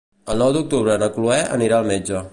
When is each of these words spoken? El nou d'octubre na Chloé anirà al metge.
El 0.35 0.39
nou 0.43 0.53
d'octubre 0.55 0.95
na 1.03 1.11
Chloé 1.19 1.39
anirà 1.59 1.79
al 1.81 1.91
metge. 1.95 2.29